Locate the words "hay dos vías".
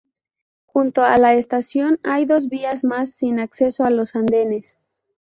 2.01-2.83